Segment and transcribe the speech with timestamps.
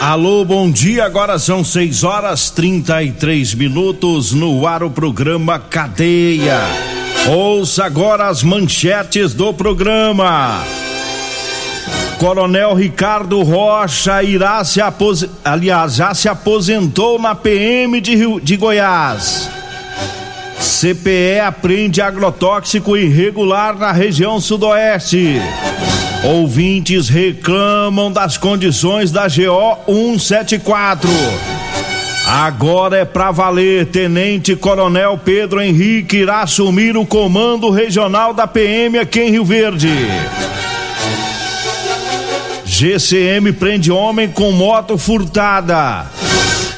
[0.00, 1.04] Alô, bom dia.
[1.04, 6.60] Agora são 6 horas 33 minutos no ar o programa Cadeia.
[7.28, 10.62] Ouça agora as manchetes do programa.
[12.18, 18.56] Coronel Ricardo Rocha irá se aposentar, aliás, já se aposentou na PM de, Rio, de
[18.56, 19.50] Goiás.
[20.60, 25.40] CPE apreende agrotóxico irregular na região sudoeste.
[26.24, 31.08] Ouvintes reclamam das condições da GO 174.
[32.26, 33.86] Agora é pra valer.
[33.86, 39.88] Tenente Coronel Pedro Henrique irá assumir o comando regional da PM aqui em Rio Verde.
[42.64, 46.06] GCM prende homem com moto furtada.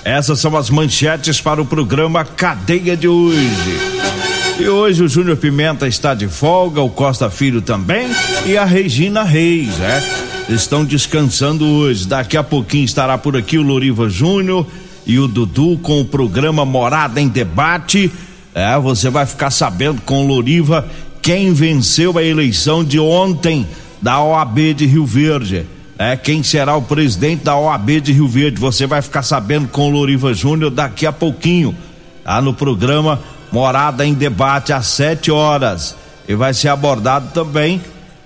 [0.05, 4.30] Essas são as manchetes para o programa Cadeia de hoje.
[4.61, 8.11] E hoje o Júnior Pimenta está de folga, o Costa Filho também
[8.45, 10.03] e a Regina Reis, né?
[10.51, 12.07] Estão descansando hoje.
[12.07, 14.67] Daqui a pouquinho estará por aqui o Loriva Júnior
[15.07, 18.13] e o Dudu com o programa Morada em Debate.
[18.55, 20.87] É, você vai ficar sabendo com o Loriva
[21.23, 23.67] quem venceu a eleição de ontem
[24.03, 25.65] da OAB de Rio Verde.
[25.99, 28.61] É, quem será o presidente da OAB de Rio Verde?
[28.61, 31.75] Você vai ficar sabendo com o Loriva Júnior daqui a pouquinho,
[32.23, 32.43] tá?
[32.43, 33.19] No programa
[33.53, 35.97] Morada em debate às 7 horas.
[36.29, 37.81] E vai ser abordado também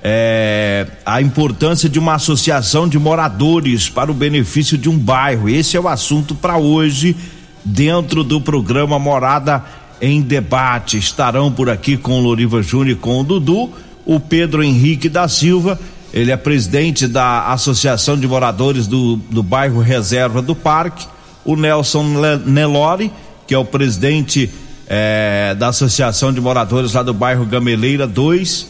[0.07, 5.49] é, a importância de uma associação de moradores para o benefício de um bairro.
[5.49, 7.17] Esse é o assunto para hoje,
[7.65, 9.65] dentro do programa Morada
[10.03, 10.99] em Debate.
[10.99, 13.71] Estarão por aqui com o Loriva Júnior e com o Dudu,
[14.05, 15.81] o Pedro Henrique da Silva.
[16.13, 21.07] Ele é presidente da Associação de Moradores do, do bairro Reserva do Parque.
[21.47, 22.05] O Nelson
[22.45, 23.11] Nelore,
[23.47, 24.51] que é o presidente
[24.87, 28.67] é, da Associação de Moradores lá do bairro Gameleira 2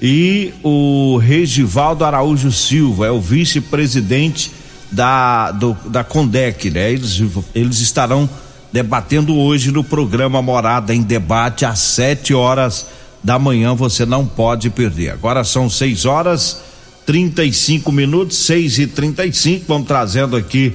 [0.00, 4.52] e o Regivaldo Araújo Silva, é o vice-presidente
[4.90, 5.52] da,
[5.86, 6.92] da Condec, né?
[6.92, 7.22] Eles,
[7.54, 8.28] eles estarão
[8.72, 12.86] debatendo hoje no programa Morada em Debate às 7 horas
[13.24, 15.10] da manhã, você não pode perder.
[15.10, 16.60] Agora são 6 horas
[17.06, 20.74] 35 minutos, 6 e 35 vamos trazendo aqui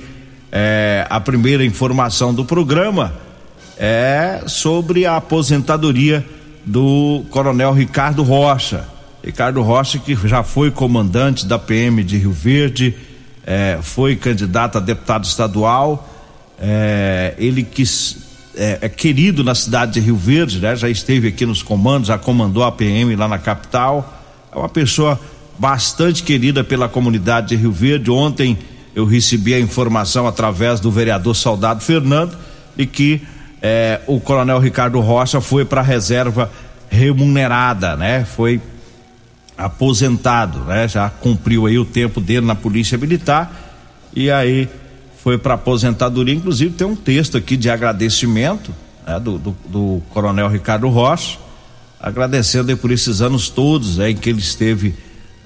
[0.51, 3.13] é, a primeira informação do programa
[3.77, 6.25] é sobre a aposentadoria
[6.65, 8.87] do Coronel Ricardo Rocha.
[9.23, 12.95] Ricardo Rocha, que já foi comandante da PM de Rio Verde,
[13.45, 16.07] é, foi candidato a deputado estadual,
[16.59, 17.83] é, ele que
[18.55, 20.75] é, é, querido na cidade de Rio Verde, né?
[20.75, 24.21] Já esteve aqui nos comandos, já comandou a PM lá na capital.
[24.51, 25.19] É uma pessoa
[25.57, 28.11] bastante querida pela comunidade de Rio Verde.
[28.11, 28.57] Ontem
[28.93, 32.38] eu recebi a informação através do vereador Soldado Fernando
[32.77, 33.21] e que
[33.61, 36.51] é, o coronel Ricardo Rocha foi para a reserva
[36.89, 38.25] remunerada, né?
[38.25, 38.59] Foi
[39.57, 40.88] aposentado, né?
[40.88, 43.51] Já cumpriu aí o tempo dele na Polícia Militar
[44.16, 44.67] e aí
[45.23, 46.33] foi para aposentadoria.
[46.33, 48.73] Inclusive tem um texto aqui de agradecimento
[49.05, 49.19] né?
[49.19, 51.38] do, do, do, coronel Ricardo Rocha,
[52.00, 54.95] agradecendo por esses anos todos em que ele esteve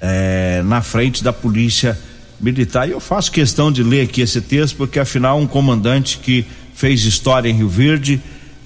[0.00, 1.98] é, na frente da Polícia
[2.40, 2.88] Militar.
[2.88, 6.46] E eu faço questão de ler aqui esse texto porque afinal um comandante que
[6.76, 8.20] fez história em Rio Verde,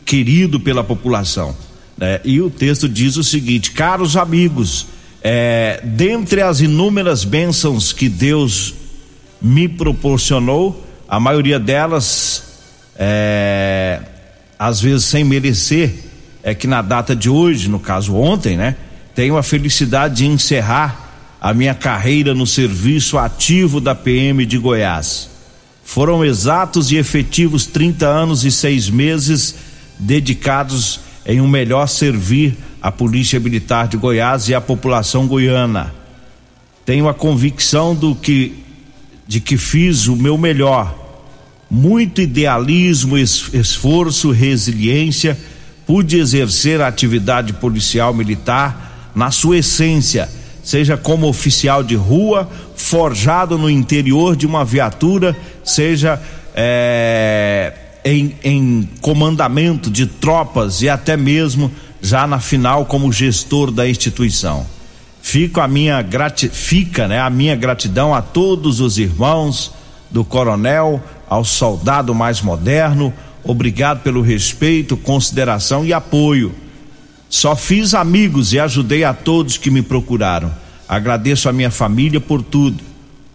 [0.04, 1.56] querido pela população.
[1.96, 2.20] Né?
[2.24, 4.88] E o texto diz o seguinte: caros amigos,
[5.22, 8.74] é, dentre as inúmeras bênçãos que Deus
[9.40, 12.42] me proporcionou, a maioria delas,
[12.96, 14.00] é,
[14.58, 15.94] às vezes sem merecer,
[16.42, 18.74] é que na data de hoje, no caso ontem, né,
[19.14, 25.29] tenho a felicidade de encerrar a minha carreira no serviço ativo da PM de Goiás.
[25.90, 29.56] Foram exatos e efetivos 30 anos e seis meses
[29.98, 35.92] dedicados em um melhor servir à Polícia Militar de Goiás e à população goiana.
[36.86, 38.54] Tenho a convicção do que
[39.26, 40.96] de que fiz o meu melhor.
[41.68, 45.36] Muito idealismo, esforço, resiliência,
[45.84, 50.28] pude exercer a atividade policial militar na sua essência,
[50.62, 52.48] seja como oficial de rua,
[52.90, 56.20] forjado no interior de uma viatura, seja
[56.52, 57.72] é,
[58.04, 61.70] em, em comandamento de tropas e até mesmo
[62.02, 64.66] já na final como gestor da instituição.
[65.22, 69.72] Fico a minha grati, fica, né, a minha gratidão a todos os irmãos
[70.10, 73.14] do coronel, ao soldado mais moderno.
[73.44, 76.52] Obrigado pelo respeito, consideração e apoio.
[77.28, 80.50] Só fiz amigos e ajudei a todos que me procuraram.
[80.90, 82.82] Agradeço a minha família por tudo.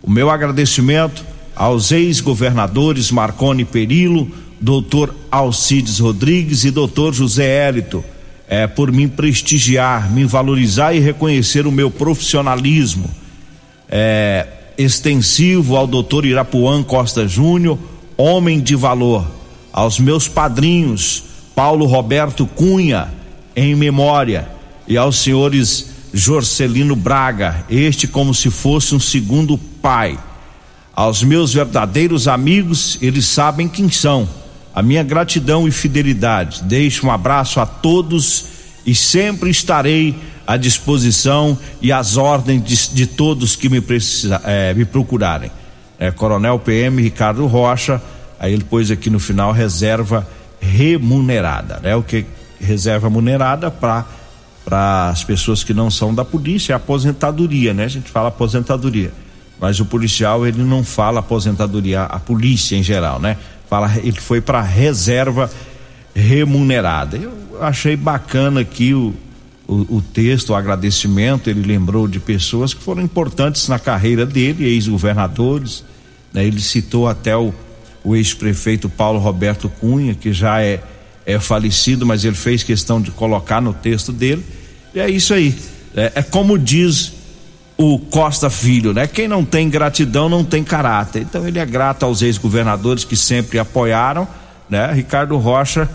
[0.03, 1.25] O meu agradecimento
[1.55, 4.29] aos ex-governadores Marconi Perillo,
[4.59, 8.03] doutor Alcides Rodrigues e doutor José Hélito
[8.45, 13.09] é, por me prestigiar, me valorizar e reconhecer o meu profissionalismo.
[13.87, 14.47] É,
[14.77, 17.79] extensivo ao doutor Irapuã Costa Júnior,
[18.17, 19.25] homem de valor.
[19.71, 21.23] Aos meus padrinhos,
[21.55, 23.13] Paulo Roberto Cunha,
[23.55, 24.45] em memória,
[24.85, 30.17] e aos senhores Jorcelino Braga, este como se fosse um segundo pai.
[30.95, 34.25] Aos meus verdadeiros amigos, eles sabem quem são
[34.73, 36.63] a minha gratidão e fidelidade.
[36.63, 38.45] Deixo um abraço a todos
[38.85, 40.15] e sempre estarei
[40.47, 45.51] à disposição e às ordens de, de todos que me, precisa, é, me procurarem.
[45.99, 48.01] É, Coronel PM Ricardo Rocha,
[48.39, 50.25] aí ele pôs aqui no final reserva
[50.61, 51.93] remunerada, né?
[51.93, 52.25] O que
[52.57, 54.05] reserva remunerada para
[54.65, 57.85] para as pessoas que não são da polícia é aposentadoria, né?
[57.85, 59.13] A gente fala aposentadoria,
[59.61, 63.37] mas o policial ele não fala aposentadoria, a polícia em geral, né?
[63.69, 65.49] fala ele foi para reserva
[66.13, 67.17] remunerada.
[67.17, 69.13] Eu achei bacana aqui o,
[69.67, 71.49] o, o, texto, o agradecimento.
[71.49, 75.83] Ele lembrou de pessoas que foram importantes na carreira dele, ex-governadores.
[76.33, 76.45] Né?
[76.45, 77.53] Ele citou até o,
[78.03, 80.81] o ex-prefeito Paulo Roberto Cunha, que já é,
[81.25, 84.45] é falecido, mas ele fez questão de colocar no texto dele.
[84.93, 85.55] E é isso aí.
[85.95, 87.13] É, é como diz
[87.77, 89.07] o Costa Filho, né?
[89.07, 91.23] Quem não tem gratidão não tem caráter.
[91.23, 94.27] Então ele é grato aos ex-governadores que sempre apoiaram,
[94.69, 94.93] né?
[94.93, 95.89] Ricardo Rocha,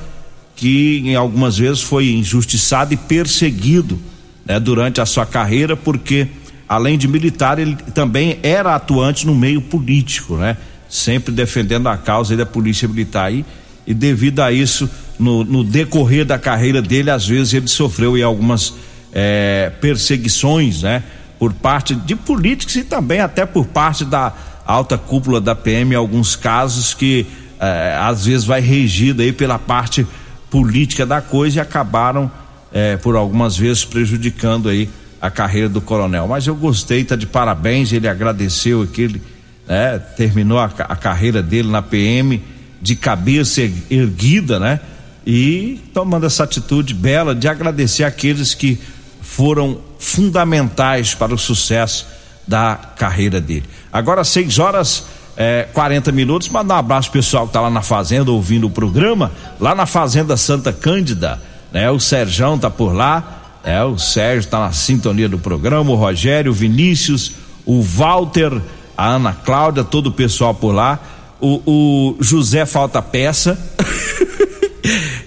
[0.56, 3.99] que em algumas vezes foi injustiçado e perseguido,
[4.44, 4.61] né?
[4.61, 6.29] Durante a sua carreira, porque
[6.69, 10.56] além de militar, ele também era atuante no meio político, né?
[10.88, 13.44] Sempre defendendo a causa da polícia militar aí.
[13.87, 14.88] E devido a isso,
[15.21, 18.75] no, no decorrer da carreira dele, às vezes ele sofreu em algumas
[19.13, 21.03] é, perseguições, né?
[21.41, 24.31] por parte de políticos e também até por parte da
[24.67, 27.27] alta cúpula da PM, alguns casos que
[27.59, 30.07] eh, às vezes vai regido aí pela parte
[30.51, 32.31] política da coisa e acabaram
[32.71, 36.29] eh, por algumas vezes prejudicando aí a carreira do coronel.
[36.29, 39.23] Mas eu gostei, tá de parabéns, ele agradeceu aquele,
[39.67, 42.43] né, terminou a, a carreira dele na PM
[42.83, 44.79] de cabeça erguida, né?
[45.27, 48.79] E tomando essa atitude bela de agradecer aqueles que
[49.21, 52.07] foram fundamentais para o sucesso
[52.47, 53.65] da carreira dele.
[53.93, 55.05] Agora, 6 horas
[55.41, 56.51] é, 40 minutos.
[56.51, 60.37] Mandar um abraço pessoal que está lá na fazenda ouvindo o programa, lá na Fazenda
[60.37, 61.41] Santa Cândida,
[61.73, 61.91] né?
[61.91, 66.53] O Serjão tá por lá, é, o Sérgio está na sintonia do programa, o Rogério,
[66.53, 67.33] o Vinícius,
[67.65, 68.61] o Walter,
[68.97, 70.99] a Ana Cláudia, todo o pessoal por lá.
[71.41, 73.59] O, o José Falta Peça.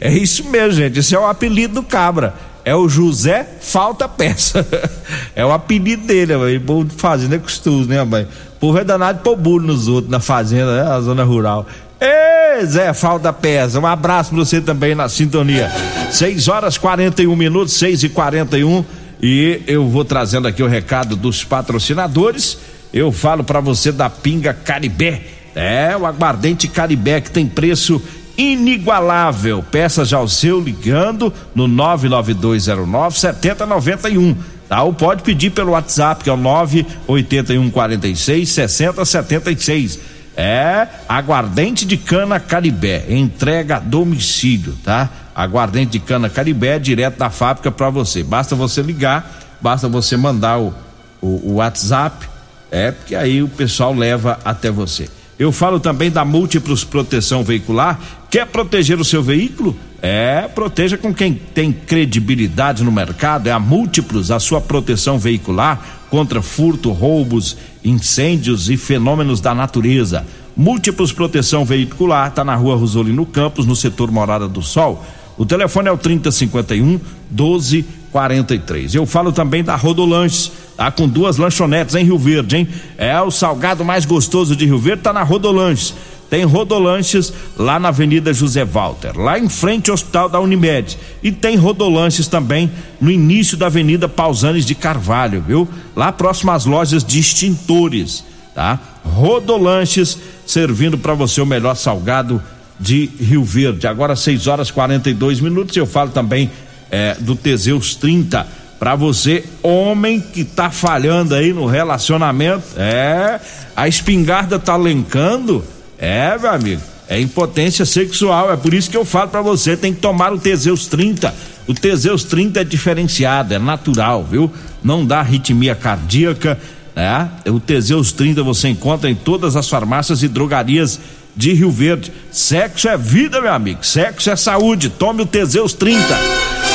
[0.09, 0.99] é isso mesmo, gente.
[0.99, 2.33] Esse é o apelido do cabra
[2.65, 4.65] é o José Falta Peça.
[5.35, 6.59] é o apelido dele, mãe.
[6.59, 8.23] Povo de fazenda é costume, né, mãe?
[8.55, 10.83] O povo é danado pôr burro nos outros, na fazenda, né?
[10.83, 11.67] Na zona rural.
[11.99, 15.69] Ei, Zé Falta Peça, um abraço pra você também na sintonia.
[16.11, 18.83] 6 horas 41 minutos, 6 e 41
[19.21, 22.57] e eu vou trazendo aqui o recado dos patrocinadores.
[22.93, 25.21] Eu falo para você da Pinga Caribé.
[25.55, 28.01] É, o aguardente Caribé que tem preço
[28.37, 29.63] inigualável.
[29.63, 34.35] Peça já o seu ligando no 99209 7091.
[34.67, 34.81] Tá?
[34.83, 39.99] Ou pode pedir pelo WhatsApp, que é o 98146 6076.
[40.35, 45.07] É aguardente de cana Caribé, entrega a domicílio, tá?
[45.35, 48.23] Aguardente de cana Caribé direto da fábrica para você.
[48.23, 50.73] Basta você ligar, basta você mandar o,
[51.21, 52.27] o, o WhatsApp,
[52.71, 55.07] é, porque aí o pessoal leva até você.
[55.37, 57.99] Eu falo também da Múltiplos Proteção Veicular.
[58.29, 59.75] Quer proteger o seu veículo?
[60.01, 63.47] É, proteja com quem tem credibilidade no mercado.
[63.47, 70.25] É a Múltiplos, a sua proteção veicular contra furto, roubos, incêndios e fenômenos da natureza.
[70.55, 75.03] Múltiplos Proteção Veicular está na rua Rosolino Campos, no setor Morada do Sol.
[75.37, 76.99] O telefone é o 3051
[77.31, 78.95] 1243.
[78.95, 82.67] Eu falo também da Rodolanches, tá com duas lanchonetes em Rio Verde, hein?
[82.97, 85.93] É o salgado mais gostoso de Rio Verde, tá na Rodolanches.
[86.29, 90.97] Tem Rodolanches lá na Avenida José Walter, lá em frente ao Hospital da Unimed.
[91.21, 95.67] E tem Rodolanches também no início da Avenida Pausanes de Carvalho, viu?
[95.95, 98.23] Lá próximo às lojas de extintores,
[98.55, 98.79] tá?
[99.05, 102.41] Rodolanches servindo para você o melhor salgado
[102.79, 103.87] de Rio Verde.
[103.87, 105.75] Agora 6 horas 42 minutos.
[105.75, 106.51] Eu falo também
[106.91, 112.65] é, do Teseus 30 para você, homem que tá falhando aí no relacionamento.
[112.75, 113.39] É,
[113.75, 115.63] a espingarda tá lencando.
[115.97, 116.81] É, meu amigo.
[117.07, 120.37] É impotência sexual, é por isso que eu falo para você, tem que tomar o
[120.37, 121.33] Teseus 30.
[121.67, 124.51] O Teseus 30 é diferenciado, é natural, viu?
[124.83, 126.59] Não dá arritmia cardíaca,
[126.95, 127.29] né?
[127.45, 130.99] O Teseus 30 você encontra em todas as farmácias e drogarias
[131.35, 132.11] de Rio Verde.
[132.31, 133.85] Sexo é vida, meu amigo.
[133.85, 134.89] Sexo é saúde.
[134.89, 136.03] Tome o Teseus 30.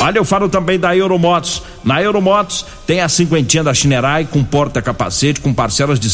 [0.01, 1.63] Olha, eu falo também da Euromotos.
[1.85, 6.09] Na Euromotos tem a cinquentinha da Chinerai com porta-capacete com parcelas de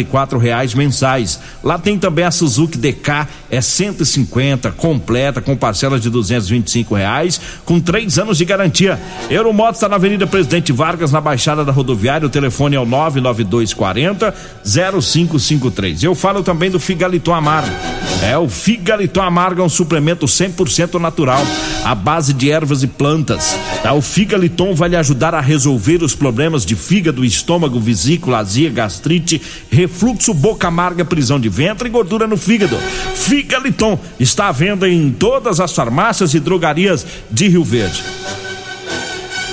[0.00, 0.06] e
[0.38, 1.40] reais mensais.
[1.62, 6.50] Lá tem também a Suzuki DK, é 150 completa com parcelas de duzentos
[6.94, 9.00] reais com três anos de garantia.
[9.28, 12.26] Euromotos está na Avenida Presidente Vargas, na Baixada da Rodoviária.
[12.26, 16.02] O telefone é o 99240 0553.
[16.02, 17.74] Eu falo também do Figaliton Amargo.
[18.22, 21.42] É o Figaliton Amargo é um suplemento 100% natural,
[21.84, 23.58] à base de ervas e plantas.
[23.82, 23.94] Tá?
[23.94, 29.40] O Figaliton vai lhe ajudar a resolver os problemas de fígado, estômago, vesícula, azia, gastrite,
[29.70, 32.76] refluxo, boca amarga, prisão de ventre e gordura no fígado.
[33.14, 38.02] Figaliton está à venda em todas as farmácias e drogarias de Rio Verde.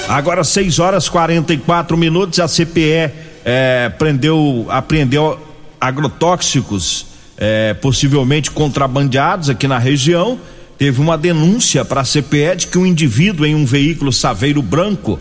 [0.08, 3.12] Agora 6 horas 44 minutos, a CPE
[3.44, 5.38] é, prendeu, apreendeu
[5.80, 10.40] agrotóxicos é, possivelmente contrabandeados aqui na região.
[10.78, 15.20] Teve uma denúncia para a CPE de que um indivíduo em um veículo saveiro branco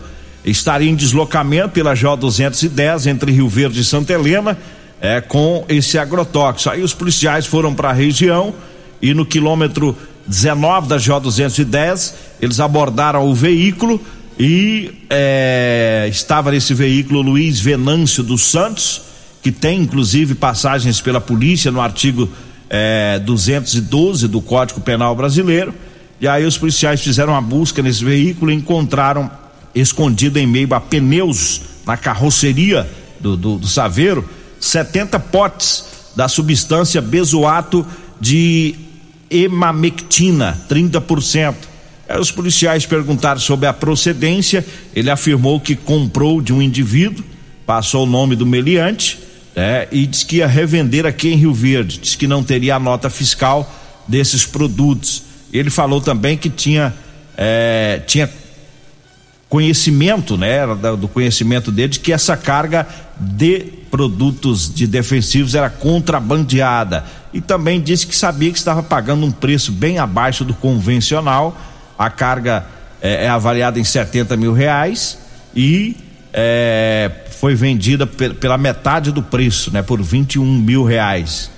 [0.51, 4.57] estaria em deslocamento pela J 210 entre Rio Verde e Santa Helena
[5.01, 6.73] é, com esse agrotóxico.
[6.73, 8.53] Aí os policiais foram para a região
[9.01, 14.01] e no quilômetro 19 da J 210 eles abordaram o veículo
[14.39, 19.01] e é, estava nesse veículo Luiz Venâncio dos Santos
[19.41, 22.29] que tem inclusive passagens pela polícia no artigo
[22.69, 25.73] é, 212 do Código Penal Brasileiro.
[26.19, 29.29] E aí os policiais fizeram uma busca nesse veículo e encontraram
[29.79, 34.27] escondido em meio a pneus na carroceria do, do, do Saveiro
[34.59, 37.85] 70 potes da substância bezoato
[38.19, 38.75] de
[39.29, 41.55] hemamectina, 30%.
[42.09, 44.65] Aí os policiais perguntaram sobre a procedência,
[44.95, 47.23] ele afirmou que comprou de um indivíduo,
[47.65, 49.19] passou o nome do meliante
[49.55, 52.79] é, e disse que ia revender aqui em Rio Verde, disse que não teria a
[52.79, 53.69] nota fiscal
[54.07, 55.23] desses produtos.
[55.51, 56.93] Ele falou também que tinha,
[57.35, 58.29] é, tinha
[59.49, 60.61] conhecimento, né,
[60.99, 62.87] do conhecimento dele, de que essa carga
[63.19, 67.05] de produtos de defensivos era contrabandeada.
[67.33, 71.57] E também disse que sabia que estava pagando um preço bem abaixo do convencional.
[71.97, 72.65] A carga
[73.01, 75.17] é, é avaliada em 70 mil reais
[75.55, 75.95] e
[76.33, 81.49] é, foi vendida pela metade do preço, né, por 21 mil reais.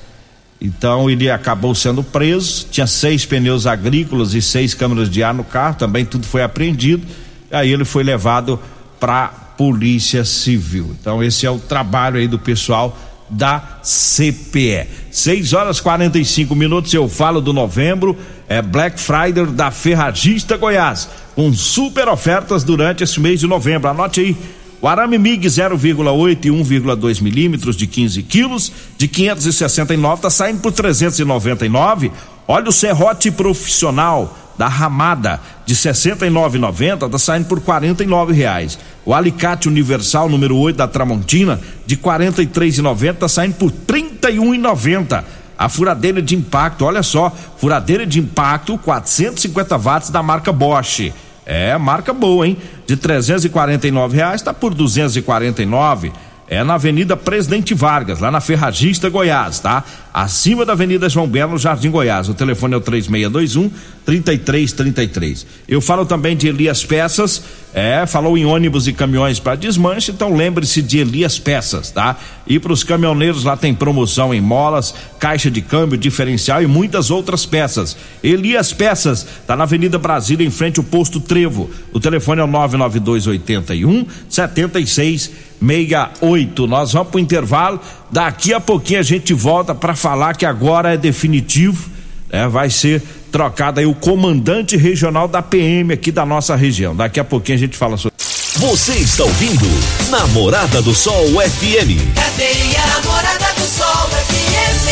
[0.62, 2.68] Então ele acabou sendo preso.
[2.70, 7.08] Tinha seis pneus agrícolas e seis câmeras de ar no carro, também tudo foi apreendido.
[7.52, 8.60] Aí ele foi levado
[9.00, 9.28] para
[9.58, 10.96] Polícia Civil.
[11.00, 12.98] Então esse é o trabalho aí do pessoal
[13.30, 14.88] da CPE.
[15.12, 21.54] 6 horas 45 minutos eu falo do novembro, é Black Friday da Ferragista Goiás, com
[21.54, 23.90] super ofertas durante esse mês de novembro.
[23.90, 24.36] Anote aí
[24.82, 30.72] o arame MIG 0,8 e 1,2 milímetros de 15 quilos, de 569, está saindo por
[30.72, 32.12] 399.
[32.48, 38.78] Olha o serrote profissional da Ramada de 69,90 está saindo por R$ reais.
[39.06, 43.76] O alicate universal número 8 da Tramontina de 43,90 está saindo por R$
[44.22, 45.24] 31,90.
[45.58, 51.12] A furadeira de impacto, olha só, furadeira de impacto 450 watts da marca Bosch
[51.50, 52.56] é, marca boa, hein?
[52.86, 56.12] De 349 reais tá por 249.
[56.48, 59.84] É na Avenida Presidente Vargas, lá na Ferragista Goiás, tá?
[60.14, 62.30] Acima da Avenida João Belo, Jardim Goiás.
[62.30, 63.72] O telefone é o 3621
[64.10, 65.46] 3333.
[65.68, 70.36] Eu falo também de Elias Peças, é, falou em ônibus e caminhões para desmanche, então
[70.36, 72.18] lembre-se de Elias Peças, tá?
[72.48, 77.12] E para os caminhoneiros lá tem promoção em molas, caixa de câmbio, diferencial e muitas
[77.12, 77.96] outras peças.
[78.24, 81.70] Elias Peças, tá na Avenida Brasília, em frente ao posto Trevo.
[81.94, 86.66] O telefone é o 99281 7668.
[86.66, 87.80] Nós vamos pro intervalo,
[88.12, 92.00] daqui a pouquinho a gente volta para falar que agora é definitivo,
[92.32, 92.48] né?
[92.48, 96.96] Vai ser trocado aí o comandante regional da PM aqui da nossa região.
[96.96, 98.18] Daqui a pouquinho a gente fala sobre.
[98.56, 99.66] Você está ouvindo
[100.10, 102.14] Namorada do Sol FM.
[102.16, 104.90] Cadeia Namorada do Sol FM.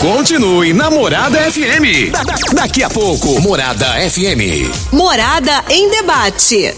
[0.00, 2.10] Continue Namorada FM.
[2.10, 4.70] Da- da- daqui a pouco, Morada FM.
[4.92, 6.74] Morada em debate.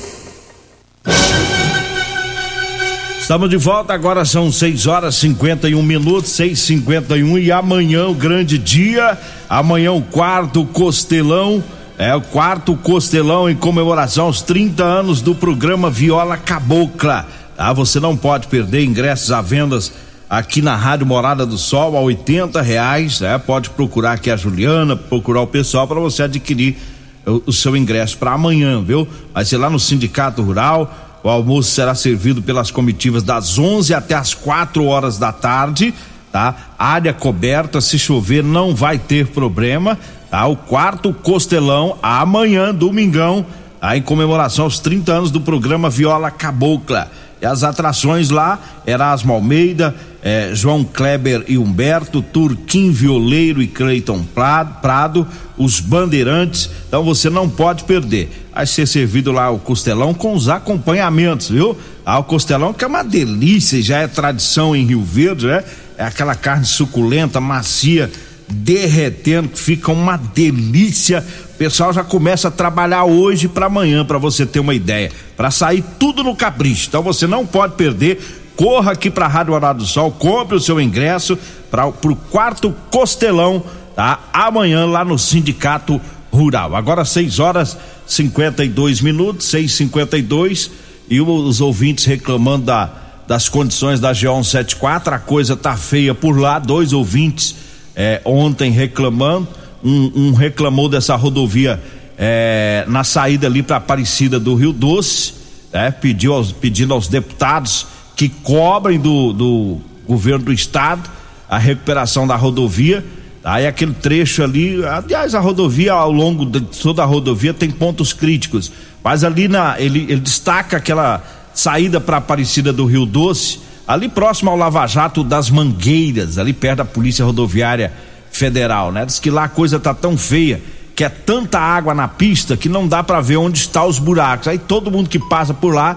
[3.33, 9.17] Estamos de volta, agora são 6 horas 51 minutos, 6h51 e amanhã o grande dia.
[9.49, 11.65] Amanhã o quarto costelão.
[11.97, 17.27] É o quarto costelão em comemoração aos 30 anos do programa Viola Cabocla.
[17.57, 17.73] Tá?
[17.73, 19.91] Você não pode perder ingressos à vendas
[20.29, 23.21] aqui na Rádio Morada do Sol a 80 reais.
[23.21, 23.39] Né?
[23.39, 26.77] Pode procurar aqui a Juliana, procurar o pessoal para você adquirir
[27.25, 29.09] o, o seu ingresso para amanhã, viu?
[29.33, 31.12] Vai ser lá no Sindicato Rural.
[31.23, 35.95] O almoço será servido pelas comitivas das 11 até as 4 horas da tarde,
[36.33, 36.55] tá?
[36.79, 39.99] Área coberta, se chover não vai ter problema,
[40.31, 40.47] tá?
[40.47, 43.47] O quarto costelão amanhã, domingão,
[43.81, 43.97] tá?
[43.97, 47.11] em comemoração aos 30 anos do programa Viola Cabocla.
[47.43, 55.27] As atrações lá, Erasmo Almeida, eh, João Kleber e Humberto, Turquim Violeiro e Cleiton Prado,
[55.59, 58.31] os bandeirantes, então você não pode perder.
[58.55, 61.77] Vai ser servido lá o costelão com os acompanhamentos, viu?
[62.05, 65.65] Ah, o costelão que é uma delícia, já é tradição em Rio Verde, né?
[65.99, 68.11] É aquela carne suculenta, macia,
[68.49, 71.25] derretendo, que fica uma delícia.
[71.55, 75.51] O pessoal já começa a trabalhar hoje para amanhã, para você ter uma ideia, para
[75.51, 76.89] sair tudo no capricho.
[76.89, 78.41] Então você não pode perder.
[78.57, 81.39] Corra aqui para a Rádio Horário do Sol, compre o seu ingresso
[81.71, 83.63] para o quarto Costelão,
[83.97, 84.21] tá?
[84.33, 86.75] Amanhã lá no Sindicato Rural.
[86.77, 90.71] Agora 6 horas 52 minutos, 6:52
[91.09, 92.91] e os ouvintes reclamando da,
[93.27, 97.55] das condições da G174, a coisa tá feia por lá, dois ouvintes
[97.95, 99.49] é, ontem reclamando,
[99.85, 101.81] um, um reclamou dessa rodovia
[102.19, 105.35] é, na saída ali para Aparecida do Rio Doce,
[105.73, 111.11] é, pediu aos, pedindo aos deputados que cobrem do, do governo do estado
[111.49, 113.05] a recuperação da rodovia.
[113.45, 118.13] Aí aquele trecho ali, aliás, a rodovia ao longo de toda a rodovia tem pontos
[118.13, 118.71] críticos,
[119.03, 124.51] mas ali na ele, ele destaca aquela saída para Aparecida do Rio Doce, ali próximo
[124.51, 127.93] ao Lava Jato das Mangueiras, ali perto da Polícia Rodoviária
[128.33, 129.05] Federal, né?
[129.05, 130.61] Diz que lá a coisa tá tão feia
[130.95, 134.49] que é tanta água na pista que não dá para ver onde está os buracos.
[134.49, 135.97] Aí todo mundo que passa por lá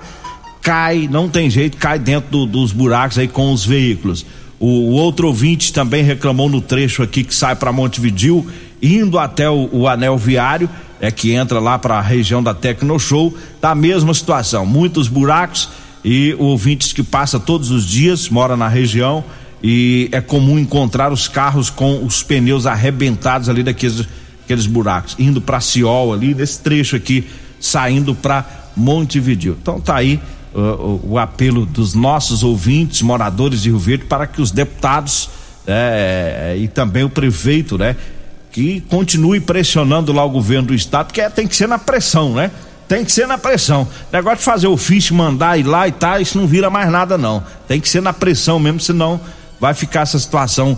[0.62, 4.26] cai, não tem jeito, cai dentro do, dos buracos aí com os veículos.
[4.60, 8.48] O, o, outro ouvinte também reclamou no trecho aqui que sai para Montevidil,
[8.82, 10.70] indo até o, o, anel viário,
[11.00, 15.08] é que entra lá para a região da Tecno Show, tá a mesma situação, muitos
[15.08, 15.70] buracos
[16.04, 19.24] e ouvintes que passa todos os dias, mora na região
[19.64, 24.06] e é comum encontrar os carros com os pneus arrebentados ali daqueles
[24.46, 27.28] aqueles buracos, indo para Ciol ali, nesse trecho aqui,
[27.60, 29.58] saindo para Montevidil.
[29.60, 30.20] Então tá aí
[30.54, 35.30] o, o, apelo dos nossos ouvintes, moradores de Rio Verde, para que os deputados
[35.66, 37.96] é, e também o prefeito, né,
[38.52, 42.34] que continue pressionando lá o governo do estado, que é, tem que ser na pressão,
[42.34, 42.52] né?
[42.88, 43.88] Tem que ser na pressão.
[44.14, 47.44] Negócio de fazer ofício, mandar ir lá e tal, isso não vira mais nada, não.
[47.68, 49.20] Tem que ser na pressão mesmo, senão
[49.60, 50.78] vai ficar essa situação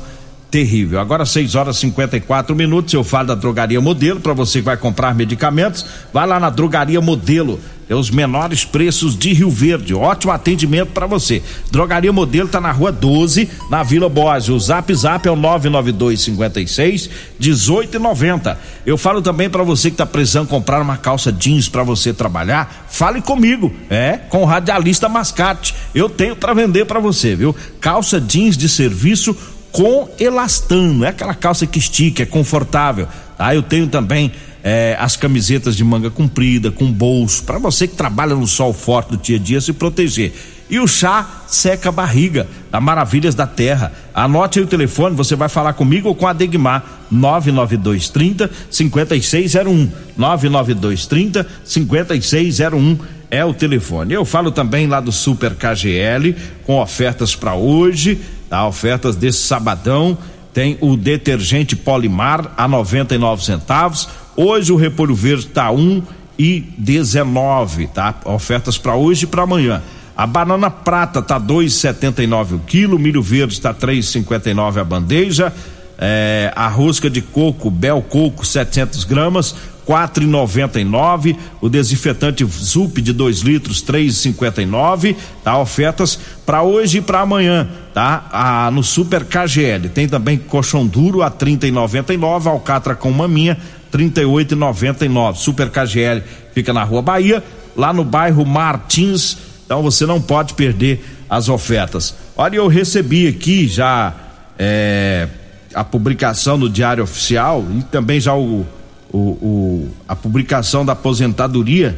[0.50, 1.00] terrível.
[1.00, 4.78] Agora 6 horas e 54 minutos, eu falo da Drogaria Modelo, para você que vai
[4.78, 7.60] comprar medicamentos, vai lá na Drogaria Modelo.
[7.90, 9.94] É os menores preços de Rio Verde.
[9.94, 11.42] Ótimo atendimento para você.
[11.72, 14.50] Drogaria Modelo tá na Rua 12, na Vila Boas.
[14.50, 18.60] O Zap Zap é o 992 56 1890.
[18.86, 22.88] Eu falo também para você que tá precisando comprar uma calça jeans para você trabalhar,
[22.90, 23.74] fale comigo.
[23.90, 25.74] É, com o radialista Mascate.
[25.96, 27.56] Eu tenho para vender para você, viu?
[27.80, 29.34] Calça jeans de serviço
[29.71, 33.08] com elastano, é aquela calça que estica, é confortável.
[33.38, 33.53] Tá?
[33.53, 34.32] Eu tenho também
[34.63, 39.12] é, as camisetas de manga comprida, com bolso, para você que trabalha no sol forte
[39.12, 40.34] do dia a dia se proteger.
[40.69, 43.93] E o chá seca a barriga, da Maravilhas da Terra.
[44.13, 49.89] Anote aí o telefone, você vai falar comigo ou com a Degmar, 99230 5601.
[50.17, 52.97] 99230 5601
[53.30, 54.13] é o telefone.
[54.13, 56.36] Eu falo também lá do Super KGL,
[56.66, 58.68] com ofertas para hoje, tá?
[58.68, 60.18] Ofertas desse sabadão.
[60.54, 64.10] Tem o detergente Polimar a 99 centavos.
[64.36, 66.02] Hoje o repolho verde tá um
[66.38, 68.16] e 19, tá?
[68.26, 69.82] Ofertas para hoje e para amanhã.
[70.16, 75.54] A banana prata tá 2,79 o quilo, milho verde está 3,59 a bandeja.
[76.00, 79.56] É, a rosca de coco, Bel Coco, 700 gramas,
[79.88, 84.65] quatro e noventa e nove, o desinfetante Zup de 2 litros três e cinquenta e
[84.65, 85.58] nove, tá?
[85.58, 88.28] Ofertas para hoje e para amanhã, tá?
[88.30, 92.95] Ah, no Super KGL tem também colchão duro a trinta e noventa e nove, alcatra
[92.95, 93.58] com maminha
[93.89, 96.21] trinta e oito e noventa e nove, Super KGL
[96.54, 97.41] fica na Rua Bahia,
[97.73, 102.13] lá no bairro Martins, então você não pode perder as ofertas.
[102.36, 104.13] Olha, eu recebi aqui já
[104.60, 105.30] é,
[105.73, 108.65] a publicação no Diário Oficial e também já o,
[109.12, 111.98] o, o, a publicação da aposentadoria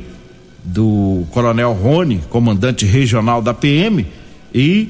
[0.63, 4.05] do Coronel Rony, comandante regional da PM,
[4.53, 4.89] e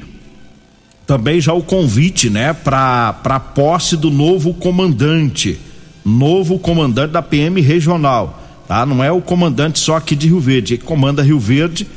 [1.06, 5.60] também já o convite, né, para para posse do novo comandante,
[6.06, 8.86] novo comandante da PM regional, tá?
[8.86, 11.88] Não é o comandante só aqui de Rio Verde, que comanda Rio Verde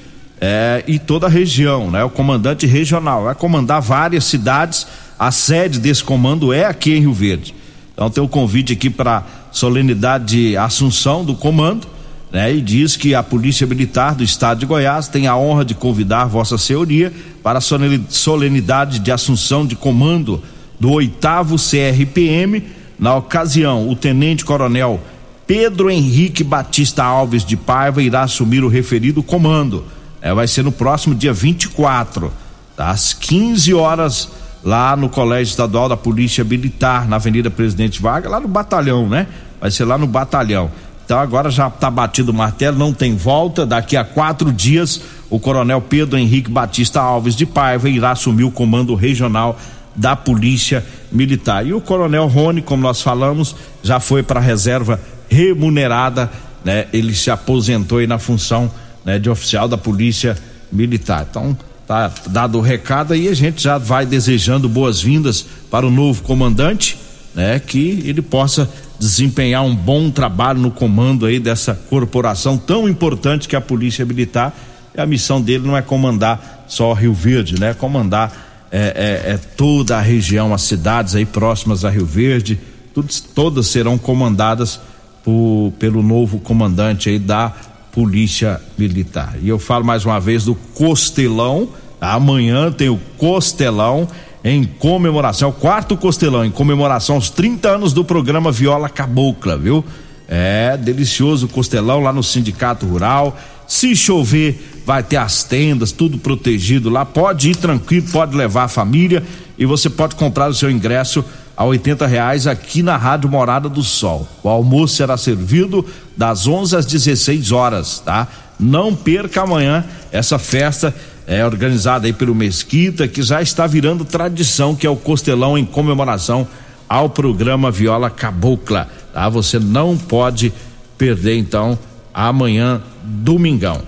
[0.41, 2.03] é, e toda a região, né?
[2.03, 4.87] O comandante regional vai comandar várias cidades.
[5.19, 7.55] A sede desse comando é aqui em Rio Verde.
[7.95, 11.87] Então tem o convite aqui para solenidade de assunção do comando,
[12.33, 12.53] né?
[12.53, 16.25] E diz que a Polícia Militar do Estado de Goiás tem a honra de convidar
[16.25, 17.13] Vossa Senhoria
[17.43, 17.63] para a
[18.09, 20.43] solenidade de assunção de comando
[20.81, 22.65] do oitavo CRPM.
[22.99, 25.01] Na ocasião, o Tenente Coronel
[25.47, 29.85] Pedro Henrique Batista Alves de Paiva irá assumir o referido comando
[30.23, 32.33] é, vai ser no próximo dia 24,
[32.77, 32.91] tá?
[32.91, 34.31] às 15 horas,
[34.63, 39.27] lá no Colégio Estadual da Polícia Militar, na Avenida Presidente Vargas, lá no batalhão, né?
[39.61, 40.71] Vai ser lá no batalhão.
[41.05, 43.67] Então agora já está batido o martelo, não tem volta.
[43.67, 48.51] Daqui a quatro dias, o Coronel Pedro Henrique Batista Alves de Paiva irá assumir o
[48.51, 49.59] comando regional
[49.95, 51.67] da Polícia Militar.
[51.67, 56.31] E o Coronel Rony, como nós falamos, já foi para a reserva remunerada,
[56.65, 56.87] né?
[56.93, 58.71] Ele se aposentou aí na função
[59.05, 60.37] né, de oficial da Polícia
[60.71, 61.27] Militar.
[61.29, 61.57] Então,
[61.93, 66.97] tá dado o recado aí, a gente já vai desejando boas-vindas para o novo comandante,
[67.35, 73.47] né, que ele possa desempenhar um bom trabalho no comando aí dessa corporação tão importante
[73.47, 74.55] que é a Polícia Militar.
[74.97, 77.75] E a missão dele não é comandar só Rio Verde, né?
[77.75, 82.59] Comandar é, é, é toda a região, as cidades aí próximas a Rio Verde,
[82.95, 84.81] tudo, todas serão comandadas
[85.25, 87.53] por, pelo novo comandante aí da
[87.91, 89.35] Polícia Militar.
[89.43, 91.69] E eu falo mais uma vez do Costelão.
[92.03, 94.09] Amanhã tem o Costelão
[94.43, 99.85] em comemoração, quarto Costelão, em comemoração aos 30 anos do programa Viola Cabocla, viu?
[100.27, 103.39] É delicioso o Costelão lá no Sindicato Rural.
[103.69, 107.05] Se chover, vai ter as tendas, tudo protegido lá.
[107.05, 109.23] Pode ir tranquilo, pode levar a família
[109.57, 111.25] e você pode comprar o seu ingresso
[111.57, 114.27] a oitenta reais aqui na Rádio Morada do Sol.
[114.43, 115.87] O almoço será servido
[116.17, 118.27] das 11 às 16 horas, tá?
[118.63, 120.95] Não perca amanhã essa festa
[121.27, 125.65] é organizada aí pelo Mesquita, que já está virando tradição, que é o Costelão em
[125.65, 126.47] comemoração
[126.89, 129.29] ao programa Viola Cabocla, tá?
[129.29, 130.53] Você não pode
[130.99, 131.79] perder então
[132.13, 133.81] amanhã, domingão.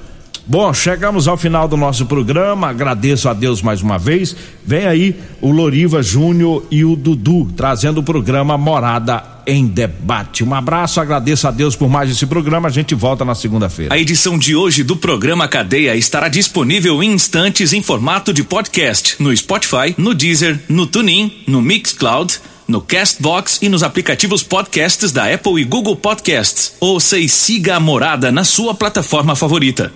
[0.46, 2.68] Bom, chegamos ao final do nosso programa.
[2.68, 4.36] Agradeço a Deus mais uma vez.
[4.64, 10.44] Vem aí o Loriva Júnior e o Dudu trazendo o programa Morada em Debate.
[10.44, 12.68] Um abraço, agradeço a Deus por mais esse programa.
[12.68, 13.94] A gente volta na segunda-feira.
[13.94, 19.16] A edição de hoje do programa Cadeia estará disponível em instantes em formato de podcast
[19.18, 25.32] no Spotify, no Deezer, no TuneIn, no Mixcloud no Castbox e nos aplicativos podcasts da
[25.32, 26.74] Apple e Google Podcasts.
[26.80, 29.92] Ouça e siga a Morada na sua plataforma favorita.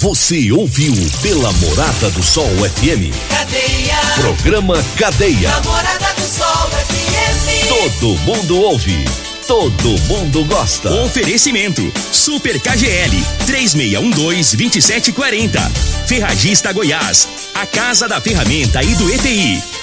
[0.00, 3.12] Você ouviu pela Morada do Sol FM.
[3.28, 3.98] Cadeia.
[4.18, 5.50] Programa Cadeia.
[5.50, 7.68] Namorada do Sol FM.
[7.68, 9.04] Todo mundo ouve.
[9.46, 10.90] Todo mundo gosta.
[11.02, 15.70] Oferecimento: Super KGL 3612-2740.
[16.06, 17.28] Ferragista Goiás.
[17.52, 19.79] A Casa da Ferramenta e do EPI.